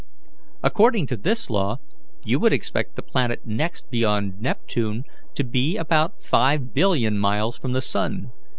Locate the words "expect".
2.53-2.95